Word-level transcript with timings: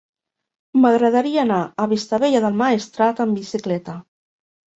M'agradaria 0.85 1.39
anar 1.41 1.59
a 1.65 1.85
Vistabella 1.91 2.41
del 2.47 2.57
Maestrat 2.63 3.23
amb 3.27 3.39
bicicleta. 3.43 3.97